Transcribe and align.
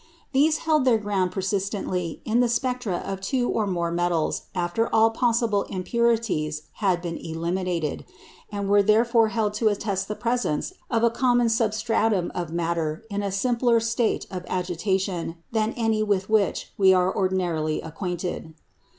These 0.31 0.57
held 0.65 0.83
their 0.83 0.97
ground 0.97 1.31
persistently 1.31 2.23
in 2.25 2.39
the 2.39 2.49
spectra 2.49 2.95
of 3.05 3.21
two 3.21 3.47
or 3.47 3.67
more 3.67 3.91
metals 3.91 4.47
after 4.55 4.89
all 4.91 5.11
possible 5.11 5.61
"impurities" 5.69 6.63
had 6.81 7.03
been 7.03 7.17
eliminated, 7.17 8.05
and 8.51 8.67
were 8.67 8.81
therefore 8.81 9.27
held 9.27 9.53
to 9.61 9.67
attest 9.67 10.07
the 10.07 10.15
presence 10.15 10.73
of 10.89 11.03
a 11.03 11.11
common 11.11 11.49
substratum 11.49 12.31
of 12.33 12.49
matter 12.51 13.05
in 13.11 13.21
a 13.21 13.31
simpler 13.31 13.79
state 13.79 14.25
of 14.31 14.43
aggregation 14.47 15.35
than 15.51 15.71
any 15.73 16.01
with 16.01 16.31
which 16.31 16.71
we 16.79 16.95
are 16.95 17.15
ordinarily 17.15 17.79
acquainted. 17.79 18.55